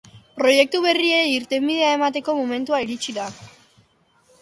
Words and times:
Proiektu 0.37 0.81
berriei 0.85 1.27
irtenbidea 1.33 1.93
emateko 1.99 2.37
momentua 2.41 2.83
iritsi 2.89 3.19
da. 3.23 3.33